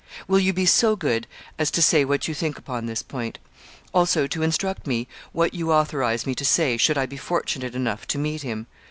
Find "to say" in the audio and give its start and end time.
1.69-2.03, 6.33-6.75